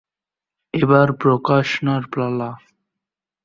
এবার 0.73 1.07
প্রকাশনার 1.13 2.03
পালা। 2.13 2.51